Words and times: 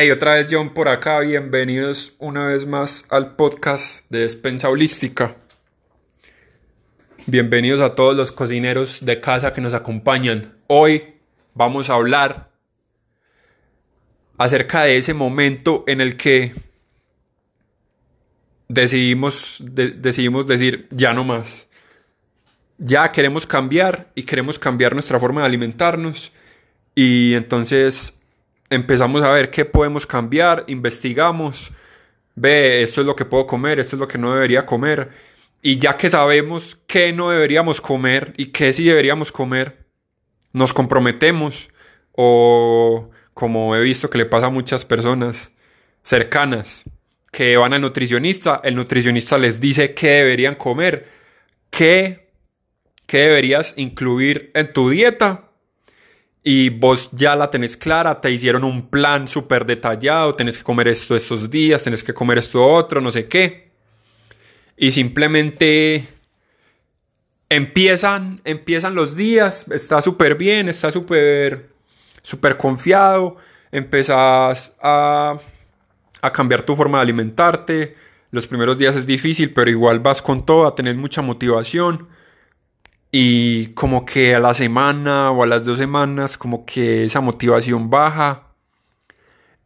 Hey, 0.00 0.12
otra 0.12 0.34
vez 0.34 0.46
John 0.48 0.74
por 0.74 0.88
acá, 0.88 1.18
bienvenidos 1.18 2.14
una 2.20 2.46
vez 2.46 2.64
más 2.64 3.04
al 3.08 3.34
podcast 3.34 4.08
de 4.08 4.20
Despensa 4.20 4.68
Holística. 4.70 5.34
Bienvenidos 7.26 7.80
a 7.80 7.94
todos 7.94 8.16
los 8.16 8.30
cocineros 8.30 9.04
de 9.04 9.20
casa 9.20 9.52
que 9.52 9.60
nos 9.60 9.74
acompañan. 9.74 10.56
Hoy 10.68 11.14
vamos 11.52 11.90
a 11.90 11.94
hablar 11.94 12.48
acerca 14.36 14.84
de 14.84 14.98
ese 14.98 15.14
momento 15.14 15.82
en 15.88 16.00
el 16.00 16.16
que 16.16 16.54
decidimos, 18.68 19.60
decidimos 19.66 20.46
decir 20.46 20.86
ya 20.92 21.12
no 21.12 21.24
más. 21.24 21.66
Ya 22.78 23.10
queremos 23.10 23.48
cambiar 23.48 24.12
y 24.14 24.22
queremos 24.22 24.60
cambiar 24.60 24.92
nuestra 24.92 25.18
forma 25.18 25.40
de 25.40 25.48
alimentarnos. 25.48 26.30
Y 26.94 27.34
entonces 27.34 28.17
empezamos 28.70 29.22
a 29.22 29.30
ver 29.30 29.50
qué 29.50 29.64
podemos 29.64 30.06
cambiar, 30.06 30.64
investigamos, 30.68 31.72
ve, 32.34 32.82
esto 32.82 33.00
es 33.00 33.06
lo 33.06 33.16
que 33.16 33.24
puedo 33.24 33.46
comer, 33.46 33.78
esto 33.78 33.96
es 33.96 34.00
lo 34.00 34.08
que 34.08 34.18
no 34.18 34.34
debería 34.34 34.66
comer. 34.66 35.10
Y 35.62 35.76
ya 35.76 35.96
que 35.96 36.08
sabemos 36.10 36.78
qué 36.86 37.12
no 37.12 37.30
deberíamos 37.30 37.80
comer 37.80 38.34
y 38.36 38.46
qué 38.46 38.72
sí 38.72 38.84
deberíamos 38.84 39.32
comer, 39.32 39.86
nos 40.52 40.72
comprometemos 40.72 41.70
o 42.12 43.10
como 43.34 43.74
he 43.76 43.80
visto 43.80 44.10
que 44.10 44.18
le 44.18 44.26
pasa 44.26 44.46
a 44.46 44.50
muchas 44.50 44.84
personas 44.84 45.52
cercanas 46.02 46.84
que 47.30 47.56
van 47.56 47.74
al 47.74 47.80
nutricionista, 47.80 48.60
el 48.64 48.74
nutricionista 48.74 49.38
les 49.38 49.60
dice 49.60 49.94
qué 49.94 50.08
deberían 50.08 50.54
comer, 50.54 51.06
qué, 51.70 52.30
qué 53.06 53.18
deberías 53.18 53.74
incluir 53.76 54.50
en 54.54 54.72
tu 54.72 54.90
dieta 54.90 55.47
y 56.50 56.70
vos 56.70 57.10
ya 57.12 57.36
la 57.36 57.50
tenés 57.50 57.76
clara, 57.76 58.22
te 58.22 58.30
hicieron 58.30 58.64
un 58.64 58.88
plan 58.88 59.28
súper 59.28 59.66
detallado, 59.66 60.32
tenés 60.32 60.56
que 60.56 60.64
comer 60.64 60.88
esto 60.88 61.14
estos 61.14 61.50
días, 61.50 61.82
tenés 61.82 62.02
que 62.02 62.14
comer 62.14 62.38
esto 62.38 62.66
otro, 62.66 63.02
no 63.02 63.10
sé 63.10 63.28
qué. 63.28 63.68
Y 64.74 64.92
simplemente 64.92 66.08
empiezan, 67.50 68.40
empiezan 68.44 68.94
los 68.94 69.14
días, 69.14 69.66
está 69.70 70.00
súper 70.00 70.36
bien, 70.36 70.70
está 70.70 70.90
súper, 70.90 71.68
súper 72.22 72.56
confiado, 72.56 73.36
empezás 73.70 74.74
a, 74.80 75.38
a 76.22 76.32
cambiar 76.32 76.62
tu 76.62 76.74
forma 76.74 76.96
de 76.96 77.02
alimentarte. 77.02 77.94
Los 78.30 78.46
primeros 78.46 78.78
días 78.78 78.96
es 78.96 79.06
difícil, 79.06 79.52
pero 79.52 79.70
igual 79.70 80.00
vas 80.00 80.22
con 80.22 80.46
todo, 80.46 80.66
a 80.66 80.74
tener 80.74 80.96
mucha 80.96 81.20
motivación 81.20 82.08
y 83.20 83.74
como 83.74 84.06
que 84.06 84.36
a 84.36 84.38
la 84.38 84.54
semana 84.54 85.32
o 85.32 85.42
a 85.42 85.46
las 85.48 85.64
dos 85.64 85.76
semanas 85.78 86.38
como 86.38 86.64
que 86.64 87.04
esa 87.04 87.20
motivación 87.20 87.90
baja 87.90 88.52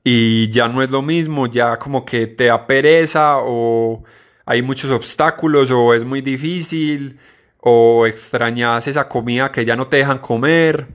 y 0.02 0.48
ya 0.48 0.68
no 0.68 0.82
es 0.82 0.90
lo 0.90 1.02
mismo, 1.02 1.46
ya 1.46 1.78
como 1.78 2.06
que 2.06 2.26
te 2.26 2.46
da 2.46 2.66
pereza 2.66 3.36
o 3.40 4.04
hay 4.46 4.62
muchos 4.62 4.90
obstáculos 4.90 5.70
o 5.70 5.92
es 5.92 6.02
muy 6.02 6.22
difícil 6.22 7.18
o 7.58 8.06
extrañas 8.06 8.88
esa 8.88 9.06
comida 9.06 9.52
que 9.52 9.66
ya 9.66 9.76
no 9.76 9.86
te 9.86 9.98
dejan 9.98 10.20
comer 10.20 10.88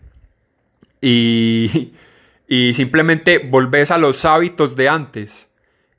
y, 1.00 1.94
y 2.48 2.74
simplemente 2.74 3.38
volvés 3.38 3.92
a 3.92 4.00
los 4.00 4.26
hábitos 4.26 4.76
de 4.76 4.90
antes. 4.90 5.48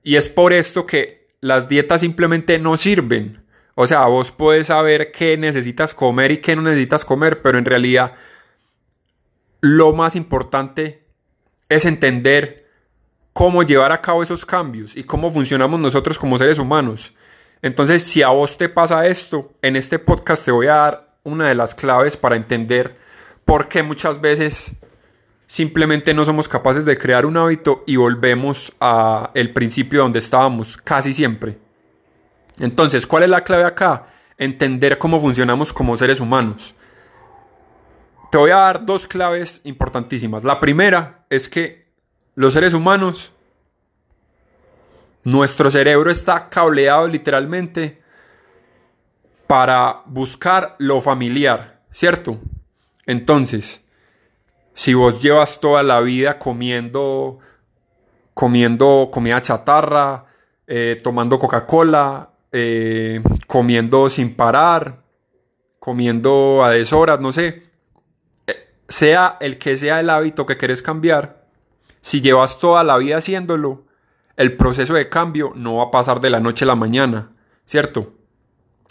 Y 0.03 0.17
es 0.17 0.29
por 0.29 0.53
esto 0.53 0.87
que 0.87 1.29
las 1.41 1.69
dietas 1.69 2.01
simplemente 2.01 2.59
no 2.59 2.77
sirven 2.77 3.48
o 3.81 3.87
sea, 3.87 4.07
vos 4.07 4.33
puedes 4.33 4.67
saber 4.67 5.13
qué 5.13 5.37
necesitas 5.37 5.95
comer 5.95 6.33
y 6.33 6.39
qué 6.39 6.57
no 6.57 6.63
necesitas 6.63 7.05
comer, 7.05 7.43
pero 7.43 7.59
en 7.59 7.65
realidad 7.65 8.15
lo 9.61 9.93
más 9.93 10.17
importante 10.17 11.05
es 11.69 11.85
entender 11.85 12.67
cómo 13.33 13.63
llevar 13.63 13.93
a 13.93 14.03
cabo 14.03 14.25
esos 14.25 14.45
cambios 14.45 14.97
y 14.97 15.05
cómo 15.05 15.31
funcionamos 15.31 15.79
nosotros 15.79 16.19
como 16.19 16.39
seres 16.39 16.59
humanos. 16.59 17.15
Entonces, 17.63 18.03
si 18.03 18.21
a 18.21 18.31
vos 18.31 18.59
te 18.59 18.69
pasa 18.69 19.07
esto, 19.07 19.53
en 19.63 19.77
este 19.77 20.01
podcast 20.01 20.45
te 20.45 20.51
voy 20.51 20.67
a 20.67 20.75
dar 20.75 21.17
una 21.23 21.49
de 21.49 21.55
las 21.55 21.77
claves 21.77 22.17
para 22.17 22.35
entender 22.35 22.95
por 23.45 23.69
qué 23.69 23.85
muchas 23.85 24.21
veces 24.21 24.73
simplemente 25.47 26.15
no 26.15 26.25
somos 26.25 26.49
capaces 26.49 26.85
de 26.85 26.99
crear 26.99 27.25
un 27.25 27.37
hábito 27.37 27.85
y 27.87 27.95
volvemos 27.95 28.73
a 28.81 29.31
el 29.35 29.53
principio 29.53 30.03
donde 30.03 30.19
estábamos 30.19 30.77
casi 30.79 31.15
siempre. 31.15 31.68
Entonces, 32.61 33.07
¿cuál 33.07 33.25
es 33.25 33.29
la 33.29 33.45
clave 33.45 33.65
acá? 33.65 34.07
Entender 34.37 34.99
cómo 34.99 35.21
funcionamos 35.21 35.73
como 35.73 35.97
seres 35.97 36.21
humanos. 36.21 36.75
Te 38.31 38.39
voy 38.39 38.51
a 38.51 38.57
dar 38.57 38.85
dos 38.85 39.07
claves 39.07 39.61
importantísimas. 39.65 40.45
La 40.45 40.61
primera 40.61 41.25
es 41.31 41.49
que 41.49 41.89
los 42.35 42.53
seres 42.53 42.75
humanos, 42.75 43.33
nuestro 45.25 45.71
cerebro 45.71 46.11
está 46.11 46.49
cableado 46.49 47.09
literalmente 47.09 48.03
para 49.47 50.03
buscar 50.07 50.77
lo 50.79 51.01
familiar, 51.01 51.81
¿cierto? 51.91 52.39
Entonces, 53.07 53.81
si 54.75 54.95
vos 54.95 55.21
llevas 55.23 55.59
toda 55.59 55.83
la 55.83 56.01
vida 56.01 56.39
comiendo, 56.39 57.39
comiendo 58.35 59.09
comida 59.11 59.41
chatarra, 59.43 60.27
eh, 60.67 61.01
tomando 61.03 61.39
Coca-Cola, 61.39 62.31
eh, 62.53 63.23
comiendo 63.47 64.09
sin 64.09 64.35
parar, 64.35 65.03
comiendo 65.79 66.65
a 66.65 66.71
deshoras, 66.71 67.21
no 67.21 67.33
sé. 67.33 67.65
Eh, 68.47 68.69
sea 68.89 69.37
el 69.41 69.59
que 69.59 69.77
sea 69.77 70.01
el 70.01 70.11
hábito 70.11 70.47
que 70.47 70.57
querés 70.57 70.83
cambiar, 70.83 71.47
si 72.01 72.21
llevas 72.21 72.59
toda 72.59 72.85
la 72.85 72.97
vida 72.97 73.19
haciéndolo, 73.19 73.85
el 74.37 74.57
proceso 74.57 74.95
de 74.95 75.09
cambio 75.09 75.53
no 75.55 75.77
va 75.77 75.85
a 75.85 75.91
pasar 75.91 76.21
de 76.21 76.31
la 76.31 76.41
noche 76.41 76.65
a 76.65 76.69
la 76.69 76.77
mañana, 76.77 77.33
¿cierto? 77.65 78.15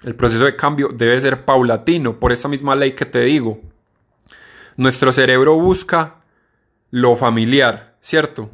El 0.04 0.16
proceso 0.16 0.46
de 0.46 0.56
cambio 0.56 0.90
debe 0.90 1.20
ser 1.22 1.46
paulatino, 1.46 2.20
por 2.20 2.32
esa 2.32 2.48
misma 2.48 2.76
ley 2.76 2.92
que 2.92 3.06
te 3.06 3.22
digo. 3.22 3.62
Nuestro 4.76 5.12
cerebro 5.12 5.56
busca 5.58 6.18
lo 6.92 7.16
familiar, 7.16 7.98
¿cierto? 8.02 8.52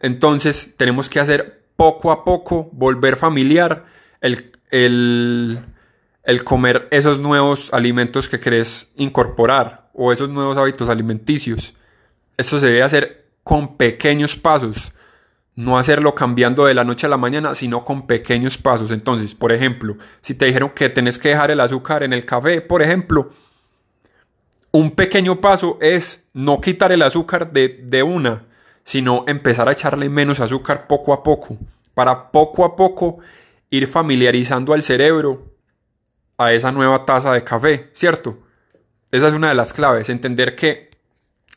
Entonces 0.00 0.74
tenemos 0.76 1.08
que 1.08 1.20
hacer 1.20 1.64
poco 1.76 2.10
a 2.10 2.24
poco, 2.24 2.70
volver 2.72 3.16
familiar 3.16 3.84
el, 4.20 5.60
comer 6.44 6.88
esos 6.90 7.18
nuevos 7.18 7.72
alimentos 7.72 8.28
que 8.28 8.40
querés 8.40 8.90
incorporar 8.96 9.88
o 9.92 10.12
esos 10.12 10.28
nuevos 10.28 10.56
hábitos 10.56 10.88
alimenticios. 10.88 11.74
Esto 12.36 12.60
se 12.60 12.66
debe 12.66 12.82
hacer 12.82 13.26
con 13.42 13.76
pequeños 13.76 14.36
pasos, 14.36 14.92
no 15.54 15.78
hacerlo 15.78 16.14
cambiando 16.14 16.66
de 16.66 16.74
la 16.74 16.84
noche 16.84 17.06
a 17.06 17.10
la 17.10 17.16
mañana, 17.16 17.54
sino 17.54 17.84
con 17.84 18.06
pequeños 18.06 18.58
pasos. 18.58 18.90
Entonces, 18.90 19.34
por 19.34 19.52
ejemplo, 19.52 19.96
si 20.20 20.34
te 20.34 20.46
dijeron 20.46 20.70
que 20.70 20.88
tenés 20.88 21.18
que 21.18 21.30
dejar 21.30 21.50
el 21.50 21.60
azúcar 21.60 22.02
en 22.02 22.12
el 22.12 22.26
café, 22.26 22.60
por 22.60 22.82
ejemplo, 22.82 23.30
un 24.72 24.90
pequeño 24.90 25.40
paso 25.40 25.78
es 25.80 26.24
no 26.34 26.60
quitar 26.60 26.92
el 26.92 27.02
azúcar 27.02 27.52
de, 27.52 27.68
de 27.84 28.02
una, 28.02 28.44
sino 28.84 29.24
empezar 29.26 29.68
a 29.68 29.72
echarle 29.72 30.08
menos 30.08 30.40
azúcar 30.40 30.86
poco 30.86 31.14
a 31.14 31.22
poco, 31.22 31.56
para 31.94 32.30
poco 32.30 32.64
a 32.64 32.76
poco 32.76 33.20
ir 33.76 33.86
familiarizando 33.86 34.72
al 34.72 34.82
cerebro 34.82 35.54
a 36.38 36.52
esa 36.52 36.72
nueva 36.72 37.04
taza 37.04 37.32
de 37.32 37.44
café, 37.44 37.90
¿cierto? 37.92 38.38
Esa 39.10 39.28
es 39.28 39.34
una 39.34 39.48
de 39.48 39.54
las 39.54 39.72
claves, 39.72 40.08
entender 40.08 40.56
que 40.56 40.90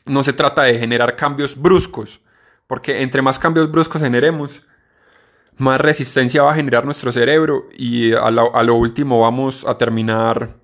no 0.06 0.24
se 0.24 0.32
trata 0.32 0.62
de 0.62 0.78
generar 0.78 1.16
cambios 1.16 1.60
bruscos, 1.60 2.20
porque 2.66 3.02
entre 3.02 3.22
más 3.22 3.38
cambios 3.38 3.70
bruscos 3.70 4.02
generemos, 4.02 4.62
más 5.58 5.80
resistencia 5.80 6.42
va 6.42 6.52
a 6.52 6.54
generar 6.54 6.84
nuestro 6.84 7.12
cerebro 7.12 7.68
y 7.76 8.12
a 8.12 8.30
lo, 8.30 8.74
último 8.74 9.20
vamos 9.20 9.66
a 9.66 9.76
terminar 9.76 10.56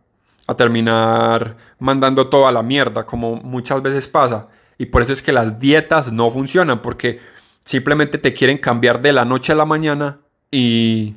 a 0.49 0.55
terminar 0.55 1.57
mandando 1.81 2.29
todo 2.29 2.47
a 2.47 2.53
la 2.53 2.63
mierda, 2.63 3.05
como 3.05 3.35
muchas 3.35 3.83
veces 3.83 4.07
pasa. 4.07 4.49
Y 4.79 4.87
por 4.87 5.03
eso 5.03 5.13
es 5.13 5.21
que 5.21 5.33
las 5.33 5.59
dietas 5.59 6.13
no 6.13 6.31
funcionan, 6.31 6.81
porque 6.83 7.19
simplemente 7.65 8.17
te 8.17 8.33
quieren 8.33 8.59
cambiar 8.59 9.03
de 9.03 9.13
la 9.13 9.25
noche 9.25 9.53
a 9.53 9.57
la 9.57 9.67
mañana 9.67 10.21
y 10.53 11.17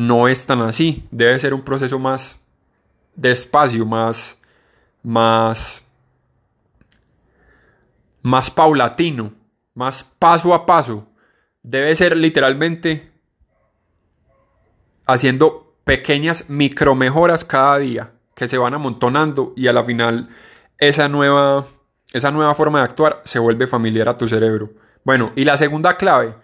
no 0.00 0.28
es 0.28 0.46
tan 0.46 0.62
así. 0.62 1.06
Debe 1.10 1.38
ser 1.38 1.52
un 1.52 1.60
proceso 1.60 1.98
más 1.98 2.40
despacio, 3.14 3.84
más, 3.84 4.38
más, 5.02 5.84
más 8.22 8.50
paulatino, 8.50 9.30
más 9.74 10.02
paso 10.02 10.54
a 10.54 10.64
paso. 10.64 11.06
Debe 11.62 11.94
ser 11.94 12.16
literalmente 12.16 13.10
haciendo 15.06 15.74
pequeñas 15.84 16.48
micromejoras 16.48 17.44
cada 17.44 17.76
día 17.76 18.12
que 18.34 18.48
se 18.48 18.56
van 18.56 18.72
amontonando 18.72 19.52
y 19.54 19.66
a 19.66 19.74
la 19.74 19.84
final 19.84 20.30
esa 20.78 21.08
nueva, 21.08 21.66
esa 22.14 22.30
nueva 22.30 22.54
forma 22.54 22.78
de 22.78 22.86
actuar 22.86 23.20
se 23.24 23.38
vuelve 23.38 23.66
familiar 23.66 24.08
a 24.08 24.16
tu 24.16 24.26
cerebro. 24.26 24.70
Bueno, 25.04 25.32
y 25.36 25.44
la 25.44 25.58
segunda 25.58 25.98
clave 25.98 26.36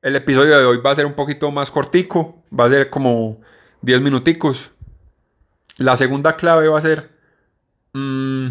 el 0.00 0.14
episodio 0.14 0.56
de 0.56 0.64
hoy 0.64 0.78
va 0.78 0.92
a 0.92 0.94
ser 0.94 1.04
un 1.04 1.14
poquito 1.14 1.50
más 1.50 1.70
cortico, 1.70 2.35
va 2.52 2.66
a 2.66 2.70
ser 2.70 2.90
como 2.90 3.40
10 3.82 4.00
minuticos. 4.00 4.72
La 5.76 5.96
segunda 5.96 6.36
clave 6.36 6.68
va 6.68 6.78
a 6.78 6.82
ser, 6.82 7.10
mm, 7.92 8.48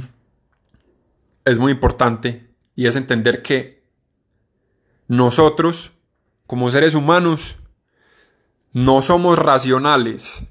es 1.45 1.57
muy 1.57 1.71
importante 1.71 2.47
y 2.75 2.87
es 2.87 2.95
entender 2.95 3.41
que 3.41 3.83
nosotros, 5.07 5.91
como 6.47 6.69
seres 6.71 6.95
humanos, 6.95 7.57
no 8.73 9.01
somos 9.01 9.39
racionales, 9.39 10.43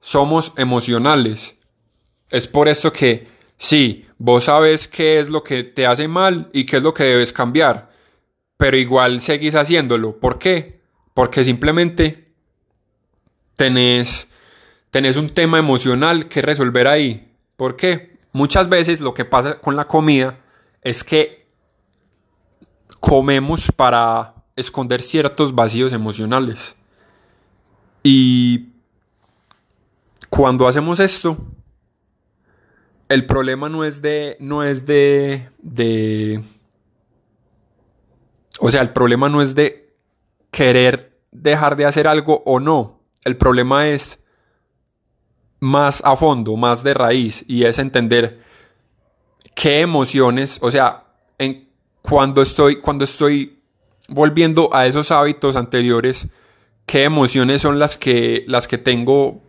somos 0.00 0.52
emocionales. 0.56 1.56
Es 2.30 2.46
por 2.46 2.68
esto 2.68 2.92
que, 2.92 3.28
sí, 3.56 4.06
vos 4.18 4.44
sabes 4.44 4.88
qué 4.88 5.18
es 5.18 5.28
lo 5.28 5.42
que 5.42 5.64
te 5.64 5.86
hace 5.86 6.08
mal 6.08 6.48
y 6.52 6.64
qué 6.64 6.78
es 6.78 6.82
lo 6.82 6.94
que 6.94 7.04
debes 7.04 7.32
cambiar, 7.32 7.90
pero 8.56 8.76
igual 8.76 9.20
seguís 9.20 9.54
haciéndolo. 9.54 10.18
¿Por 10.18 10.38
qué? 10.38 10.80
Porque 11.14 11.44
simplemente 11.44 12.27
tenés, 13.58 14.30
tenés 14.90 15.16
un 15.16 15.30
tema 15.30 15.58
emocional 15.58 16.28
que 16.28 16.40
resolver 16.40 16.86
ahí. 16.86 17.34
¿Por 17.56 17.74
qué? 17.76 18.16
Muchas 18.32 18.68
veces 18.68 19.00
lo 19.00 19.12
que 19.12 19.24
pasa 19.24 19.58
con 19.58 19.74
la 19.74 19.88
comida 19.88 20.38
es 20.80 21.02
que 21.02 21.48
comemos 23.00 23.70
para 23.74 24.34
esconder 24.54 25.02
ciertos 25.02 25.52
vacíos 25.54 25.92
emocionales. 25.92 26.76
Y 28.04 28.68
cuando 30.30 30.68
hacemos 30.68 31.00
esto, 31.00 31.36
el 33.08 33.26
problema 33.26 33.68
no 33.68 33.84
es 33.84 34.00
de, 34.00 34.36
no 34.38 34.62
es 34.62 34.86
de, 34.86 35.48
de, 35.58 36.44
o 38.60 38.70
sea, 38.70 38.82
el 38.82 38.90
problema 38.90 39.28
no 39.28 39.42
es 39.42 39.56
de 39.56 39.96
querer 40.52 41.18
dejar 41.32 41.76
de 41.76 41.86
hacer 41.86 42.06
algo 42.06 42.44
o 42.46 42.60
no. 42.60 42.97
El 43.28 43.36
problema 43.36 43.86
es 43.88 44.18
más 45.60 46.02
a 46.04 46.16
fondo, 46.16 46.56
más 46.56 46.82
de 46.82 46.94
raíz, 46.94 47.44
y 47.46 47.64
es 47.64 47.78
entender 47.78 48.40
qué 49.54 49.80
emociones, 49.80 50.58
o 50.62 50.70
sea, 50.70 51.04
en, 51.36 51.68
cuando, 52.00 52.40
estoy, 52.40 52.76
cuando 52.76 53.04
estoy 53.04 53.60
volviendo 54.08 54.74
a 54.74 54.86
esos 54.86 55.10
hábitos 55.10 55.56
anteriores, 55.56 56.26
qué 56.86 57.04
emociones 57.04 57.60
son 57.60 57.78
las 57.78 57.98
que, 57.98 58.44
las 58.46 58.66
que 58.66 58.78
tengo 58.78 59.42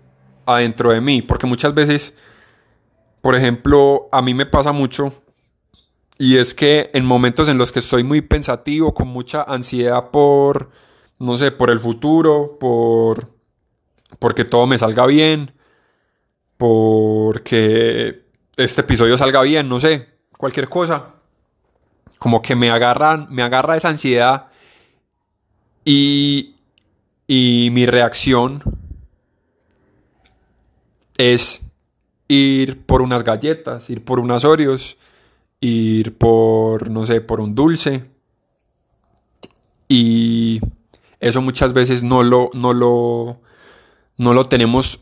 adentro 0.46 0.92
de 0.92 1.00
mí, 1.00 1.22
porque 1.22 1.48
muchas 1.48 1.74
veces, 1.74 2.14
por 3.22 3.34
ejemplo, 3.36 4.10
a 4.12 4.22
mí 4.22 4.34
me 4.34 4.46
pasa 4.46 4.74
mucho, 4.74 5.14
y 6.18 6.36
es 6.36 6.54
que 6.54 6.90
en 6.94 7.06
momentos 7.06 7.48
en 7.48 7.58
los 7.58 7.72
que 7.72 7.80
estoy 7.80 8.04
muy 8.04 8.20
pensativo, 8.20 8.94
con 8.94 9.08
mucha 9.08 9.44
ansiedad 9.44 10.10
por, 10.12 10.70
no 11.18 11.38
sé, 11.38 11.52
por 11.52 11.70
el 11.70 11.80
futuro, 11.80 12.58
por 12.60 13.39
porque 14.18 14.46
todo 14.46 14.66
me 14.66 14.78
salga 14.78 15.06
bien, 15.06 15.52
porque 16.58 18.24
este 18.58 18.82
episodio 18.82 19.18
salga 19.18 19.42
bien, 19.44 19.70
no 19.70 19.80
sé, 19.80 20.10
cualquier 20.38 20.68
cosa. 20.68 21.16
Como 22.18 22.42
que 22.42 22.56
me 22.56 22.70
agarran, 22.70 23.28
me 23.30 23.44
agarra 23.44 23.78
esa 23.78 23.90
ansiedad 23.90 24.48
y, 25.86 26.56
y 27.28 27.70
mi 27.72 27.86
reacción 27.86 28.62
es 31.18 31.62
ir 32.28 32.86
por 32.86 33.02
unas 33.02 33.24
galletas, 33.24 33.90
ir 33.90 34.04
por 34.04 34.20
unas 34.20 34.46
Oreos, 34.46 34.98
ir 35.60 36.18
por, 36.18 36.90
no 36.90 37.06
sé, 37.06 37.22
por 37.22 37.40
un 37.42 37.56
dulce. 37.56 38.06
Y 39.88 40.62
eso 41.20 41.42
muchas 41.42 41.74
veces 41.74 42.04
no 42.04 42.24
lo, 42.24 42.50
no 42.54 42.74
lo, 42.74 43.42
no 44.20 44.34
lo 44.34 44.44
tenemos 44.44 45.00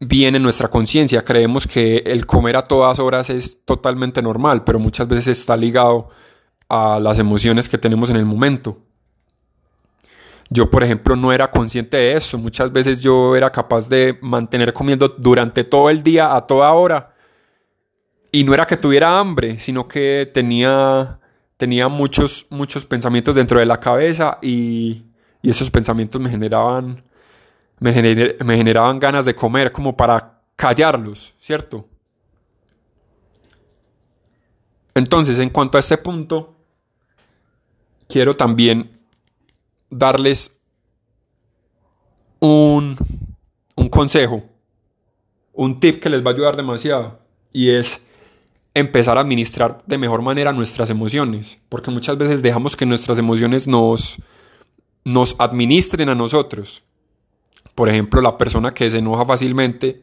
bien 0.00 0.34
en 0.34 0.42
nuestra 0.42 0.68
conciencia. 0.68 1.24
Creemos 1.24 1.68
que 1.68 1.98
el 1.98 2.26
comer 2.26 2.56
a 2.56 2.64
todas 2.64 2.98
horas 2.98 3.30
es 3.30 3.64
totalmente 3.64 4.20
normal, 4.20 4.64
pero 4.64 4.80
muchas 4.80 5.06
veces 5.06 5.38
está 5.38 5.56
ligado 5.56 6.10
a 6.68 6.98
las 6.98 7.20
emociones 7.20 7.68
que 7.68 7.78
tenemos 7.78 8.10
en 8.10 8.16
el 8.16 8.24
momento. 8.24 8.76
Yo, 10.50 10.68
por 10.68 10.82
ejemplo, 10.82 11.14
no 11.14 11.32
era 11.32 11.48
consciente 11.48 11.96
de 11.96 12.16
eso. 12.16 12.38
Muchas 12.38 12.72
veces 12.72 12.98
yo 12.98 13.36
era 13.36 13.50
capaz 13.50 13.88
de 13.88 14.18
mantener 14.20 14.72
comiendo 14.72 15.06
durante 15.06 15.62
todo 15.62 15.88
el 15.88 16.02
día, 16.02 16.34
a 16.34 16.44
toda 16.44 16.72
hora. 16.72 17.14
Y 18.32 18.42
no 18.42 18.52
era 18.52 18.66
que 18.66 18.76
tuviera 18.76 19.16
hambre, 19.16 19.60
sino 19.60 19.86
que 19.86 20.28
tenía, 20.34 21.20
tenía 21.56 21.86
muchos, 21.86 22.46
muchos 22.50 22.84
pensamientos 22.84 23.36
dentro 23.36 23.60
de 23.60 23.66
la 23.66 23.78
cabeza 23.78 24.38
y, 24.42 25.04
y 25.40 25.50
esos 25.50 25.70
pensamientos 25.70 26.20
me 26.20 26.30
generaban 26.30 27.04
me, 27.80 27.92
generaban 27.92 28.98
ganas 28.98 29.24
de 29.24 29.34
comer 29.34 29.72
como 29.72 29.96
para 29.96 30.40
callarlos, 30.56 31.34
¿cierto? 31.40 31.86
Entonces, 34.94 35.38
en 35.38 35.50
cuanto 35.50 35.76
a 35.76 35.80
este 35.80 35.96
punto, 35.96 36.56
quiero 38.08 38.34
también 38.34 38.98
darles 39.90 40.56
un, 42.40 42.96
un 43.76 43.88
consejo, 43.88 44.42
un 45.52 45.78
tip 45.78 46.02
que 46.02 46.10
les 46.10 46.24
va 46.24 46.30
a 46.30 46.34
ayudar 46.34 46.56
demasiado, 46.56 47.20
y 47.52 47.70
es 47.70 48.02
empezar 48.74 49.18
a 49.18 49.20
administrar 49.20 49.82
de 49.86 49.98
mejor 49.98 50.22
manera 50.22 50.52
nuestras 50.52 50.90
emociones, 50.90 51.58
porque 51.68 51.92
muchas 51.92 52.18
veces 52.18 52.42
dejamos 52.42 52.74
que 52.76 52.86
nuestras 52.86 53.18
emociones 53.18 53.68
nos, 53.68 54.20
nos 55.04 55.36
administren 55.38 56.08
a 56.08 56.14
nosotros 56.16 56.82
por 57.78 57.88
ejemplo, 57.88 58.20
la 58.20 58.36
persona 58.36 58.74
que 58.74 58.90
se 58.90 58.98
enoja 58.98 59.24
fácilmente 59.24 60.02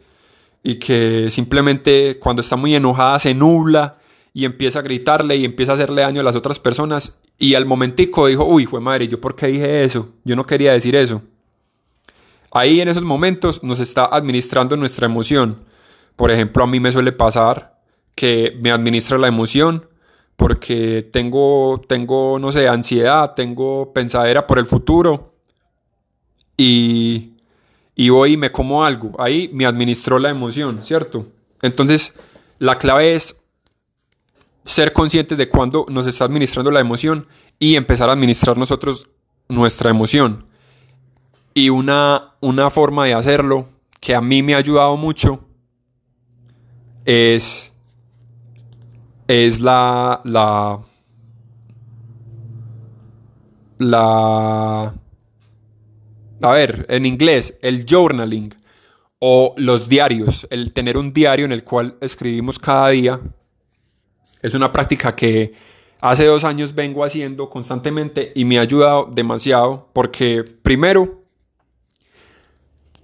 y 0.63 0.75
que 0.75 1.29
simplemente 1.29 2.17
cuando 2.19 2.41
está 2.41 2.55
muy 2.55 2.73
enojada 2.73 3.19
se 3.19 3.33
nubla 3.33 3.97
y 4.33 4.45
empieza 4.45 4.79
a 4.79 4.81
gritarle 4.81 5.35
y 5.35 5.43
empieza 5.43 5.73
a 5.73 5.75
hacerle 5.75 6.03
daño 6.03 6.21
a 6.21 6.23
las 6.23 6.37
otras 6.37 6.57
personas 6.57 7.17
y 7.37 7.53
al 7.53 7.65
momentico 7.65 8.27
dijo, 8.27 8.45
uy, 8.45 8.65
fue 8.65 8.79
madre, 8.79 9.09
¿yo 9.09 9.19
por 9.19 9.35
qué 9.35 9.47
dije 9.47 9.83
eso? 9.83 10.07
Yo 10.23 10.37
no 10.37 10.45
quería 10.45 10.71
decir 10.71 10.95
eso. 10.95 11.21
Ahí 12.49 12.79
en 12.79 12.87
esos 12.87 13.03
momentos 13.03 13.61
nos 13.61 13.81
está 13.81 14.05
administrando 14.05 14.77
nuestra 14.77 15.07
emoción. 15.07 15.65
Por 16.15 16.31
ejemplo, 16.31 16.63
a 16.63 16.67
mí 16.67 16.79
me 16.79 16.93
suele 16.93 17.11
pasar 17.11 17.81
que 18.15 18.57
me 18.61 18.71
administra 18.71 19.17
la 19.17 19.27
emoción 19.27 19.89
porque 20.37 21.09
tengo, 21.11 21.81
tengo, 21.89 22.39
no 22.39 22.53
sé, 22.53 22.69
ansiedad, 22.69 23.33
tengo 23.35 23.91
pensadera 23.91 24.47
por 24.47 24.59
el 24.59 24.65
futuro 24.65 25.33
y 26.55 27.34
y 27.95 28.09
voy 28.09 28.37
me 28.37 28.51
como 28.51 28.83
algo. 28.83 29.11
Ahí 29.17 29.49
me 29.53 29.65
administró 29.65 30.19
la 30.19 30.29
emoción, 30.29 30.83
¿cierto? 30.83 31.27
Entonces, 31.61 32.13
la 32.59 32.77
clave 32.77 33.15
es 33.15 33.41
ser 34.63 34.93
conscientes 34.93 35.37
de 35.37 35.47
cuándo 35.47 35.85
nos 35.89 36.07
está 36.07 36.25
administrando 36.25 36.71
la 36.71 36.81
emoción 36.81 37.27
y 37.57 37.75
empezar 37.75 38.09
a 38.09 38.13
administrar 38.13 38.57
nosotros 38.57 39.09
nuestra 39.47 39.89
emoción. 39.89 40.47
Y 41.53 41.69
una, 41.69 42.33
una 42.41 42.69
forma 42.69 43.05
de 43.05 43.13
hacerlo 43.13 43.69
que 44.01 44.13
a 44.13 44.21
mí 44.21 44.43
me 44.43 44.55
ha 44.55 44.57
ayudado 44.57 44.97
mucho 44.97 45.45
es, 47.05 47.71
es 49.27 49.61
la, 49.61 50.21
la 50.25 50.81
a 56.41 56.51
ver, 56.51 56.85
en 56.89 57.05
inglés, 57.05 57.55
el 57.61 57.85
journaling 57.85 58.53
o 59.19 59.53
los 59.57 59.87
diarios, 59.87 60.47
el 60.49 60.73
tener 60.73 60.97
un 60.97 61.13
diario 61.13 61.45
en 61.45 61.51
el 61.51 61.63
cual 61.63 61.95
escribimos 62.01 62.59
cada 62.59 62.89
día, 62.89 63.19
es 64.41 64.53
una 64.53 64.71
práctica 64.71 65.15
que 65.15 65.53
hace 66.01 66.25
dos 66.25 66.43
años 66.43 66.75
vengo 66.75 67.03
haciendo 67.03 67.49
constantemente 67.49 68.31
y 68.35 68.45
me 68.45 68.59
ha 68.59 68.61
ayudado 68.61 69.09
demasiado 69.11 69.89
porque 69.93 70.43
primero 70.43 71.23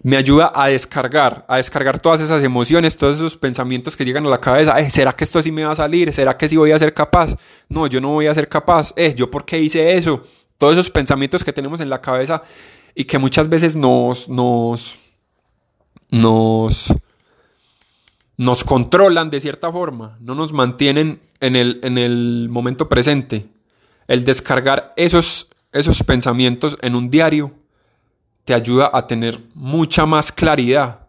me 0.04 0.18
ayuda 0.18 0.52
a 0.54 0.68
descargar, 0.68 1.46
a 1.48 1.58
descargar 1.58 2.00
todas 2.00 2.22
esas 2.22 2.44
emociones, 2.44 2.96
todos 2.96 3.18
esos 3.18 3.38
pensamientos 3.38 3.96
que 3.96 4.04
llegan 4.04 4.26
a 4.26 4.30
la 4.30 4.40
cabeza. 4.40 4.80
Eh, 4.80 4.90
¿Será 4.90 5.14
que 5.14 5.24
esto 5.24 5.42
sí 5.42 5.52
me 5.52 5.64
va 5.64 5.72
a 5.72 5.76
salir? 5.76 6.12
¿Será 6.12 6.36
que 6.36 6.50
sí 6.50 6.58
voy 6.58 6.72
a 6.72 6.80
ser 6.80 6.94
capaz? 6.94 7.36
No, 7.70 7.88
yo 7.88 8.02
no 8.02 8.10
voy 8.10 8.28
a 8.28 8.34
ser 8.34 8.50
capaz. 8.50 8.94
Eh, 8.96 9.14
¿yo 9.16 9.30
por 9.30 9.46
qué 9.46 9.60
hice 9.60 9.94
eso? 9.94 10.24
Todos 10.58 10.74
esos 10.74 10.90
pensamientos 10.90 11.44
que 11.44 11.54
tenemos 11.54 11.82
en 11.82 11.90
la 11.90 12.02
cabeza 12.02 12.42
y 12.96 13.06
que 13.06 13.18
muchas 13.18 13.50
veces 13.50 13.76
nos, 13.76 14.28
nos, 14.28 14.98
nos, 16.10 16.94
nos 18.38 18.64
controlan 18.64 19.30
de 19.30 19.40
cierta 19.40 19.72
forma, 19.72 20.18
no 20.20 20.36
nos 20.36 20.54
mantienen 20.54 21.22
en 21.40 21.56
el, 21.56 21.80
en 21.84 21.98
el 21.98 22.48
momento 22.50 22.90
presente. 22.90 23.48
El 24.08 24.26
descargar 24.26 24.94
esos, 24.98 25.50
esos 25.72 26.04
pensamientos 26.04 26.78
en 26.82 26.96
un 26.96 27.10
diario 27.10 27.54
te 28.44 28.54
ayuda 28.54 28.90
a 28.94 29.08
tener 29.08 29.42
mucha 29.54 30.06
más 30.06 30.32
claridad, 30.32 31.08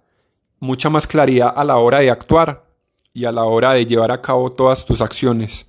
mucha 0.61 0.91
más 0.91 1.07
claridad 1.07 1.53
a 1.57 1.65
la 1.65 1.77
hora 1.77 1.99
de 2.01 2.11
actuar 2.11 2.67
y 3.13 3.25
a 3.25 3.33
la 3.33 3.45
hora 3.45 3.73
de 3.73 3.87
llevar 3.87 4.11
a 4.11 4.23
cabo 4.23 4.51
todas 4.51 4.85
tus 4.85 5.01
acciones. 5.01 5.67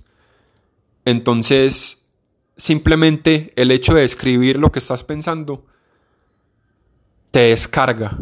Entonces, 1.04 2.02
simplemente 2.56 3.52
el 3.56 3.70
hecho 3.70 3.94
de 3.94 4.04
escribir 4.04 4.58
lo 4.58 4.70
que 4.70 4.78
estás 4.78 5.02
pensando 5.02 5.66
te 7.34 7.40
descarga. 7.40 8.16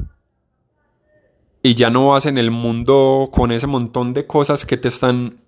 Y 1.63 1.75
ya 1.75 1.91
no 1.91 2.09
vas 2.09 2.25
en 2.25 2.39
el 2.39 2.51
mundo 2.51 3.29
con 3.31 3.53
ese 3.53 3.67
montón 3.67 4.15
de 4.15 4.27
cosas 4.27 4.65
que 4.65 4.79
te 4.79 4.89
están 4.89 5.39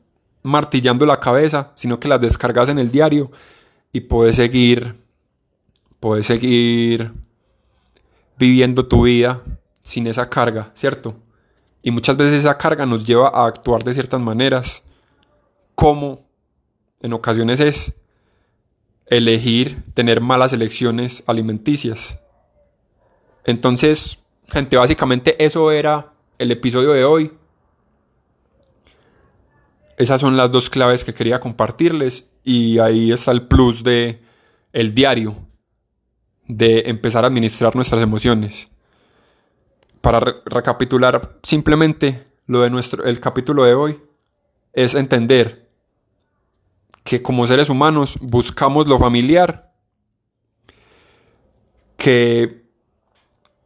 martillando 0.43 1.07
la 1.07 1.19
cabeza, 1.19 1.73
sino 1.75 1.99
que 1.99 2.07
las 2.07 2.21
descargas 2.21 2.69
en 2.69 2.79
el 2.79 2.91
diario 2.91 3.31
y 3.91 4.01
puedes 4.01 4.37
seguir, 4.37 5.01
puedes 5.99 6.27
seguir 6.27 7.15
viviendo 8.37 8.87
tu 8.87 9.05
vida 9.05 9.41
sin 9.83 10.09
esa 10.09 10.29
carga, 10.29 10.71
¿cierto? 10.75 11.15
Y 11.83 11.91
muchas 11.91 12.19
veces 12.19 12.41
esa 12.41 12.59
carga 12.59 12.85
nos 12.85 13.07
lleva 13.07 13.29
a 13.29 13.47
actuar 13.47 13.83
de 13.83 13.95
ciertas 13.95 14.21
maneras, 14.21 14.83
como 15.75 16.29
en 17.01 17.15
ocasiones 17.15 17.61
es 17.61 17.95
elegir 19.07 19.83
tener 19.95 20.21
malas 20.21 20.53
elecciones 20.53 21.25
alimenticias. 21.27 22.19
Entonces, 23.45 24.19
gente, 24.53 24.77
básicamente 24.77 25.43
eso 25.45 25.71
era 25.71 26.13
el 26.39 26.51
episodio 26.51 26.93
de 26.93 27.05
hoy. 27.05 27.33
Esas 29.97 30.21
son 30.21 30.37
las 30.37 30.51
dos 30.51 30.71
claves 30.71 31.05
que 31.05 31.15
quería 31.15 31.41
compartirles 31.41 32.31
y 32.43 32.79
ahí 32.79 33.13
está 33.13 33.31
el 33.31 33.47
plus 33.47 33.85
de 33.85 34.23
el 34.73 34.95
diario 34.95 35.37
de 36.47 36.85
empezar 36.87 37.25
a 37.25 37.29
administrar 37.29 37.77
nuestras 37.77 38.03
emociones. 38.03 38.69
Para 40.01 40.21
recapitular 40.45 41.39
simplemente 41.43 42.27
lo 42.47 42.61
de 42.61 42.71
nuestro 42.71 43.05
el 43.05 43.21
capítulo 43.21 43.65
de 43.65 43.75
hoy 43.75 44.03
es 44.73 44.95
entender 44.95 45.71
que 47.05 47.23
como 47.23 47.47
seres 47.47 47.71
humanos 47.71 48.19
buscamos 48.21 48.89
lo 48.89 48.99
familiar, 48.99 49.73
que 51.97 52.64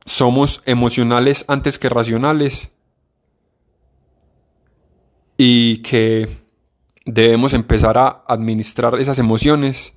somos 0.09 0.63
emocionales 0.65 1.45
antes 1.49 1.79
que 1.79 1.91
racionales 1.91 2.71
y 5.37 5.79
que 5.79 6.29
debemos 7.05 7.53
empezar 7.53 7.99
a 7.99 8.25
administrar 8.27 8.99
esas 8.99 9.19
emociones 9.19 9.93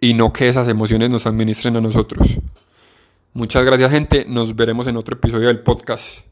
y 0.00 0.14
no 0.14 0.32
que 0.32 0.48
esas 0.48 0.68
emociones 0.68 1.10
nos 1.10 1.26
administren 1.26 1.76
a 1.76 1.82
nosotros. 1.82 2.38
Muchas 3.34 3.64
gracias 3.64 3.90
gente, 3.90 4.24
nos 4.26 4.56
veremos 4.56 4.86
en 4.86 4.96
otro 4.96 5.16
episodio 5.16 5.48
del 5.48 5.60
podcast. 5.62 6.24